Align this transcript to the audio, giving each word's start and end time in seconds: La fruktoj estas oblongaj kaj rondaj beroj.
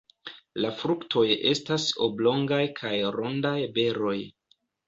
La 0.63 0.69
fruktoj 0.77 1.25
estas 1.51 1.85
oblongaj 2.07 2.61
kaj 2.81 2.97
rondaj 3.19 3.57
beroj. 3.77 4.19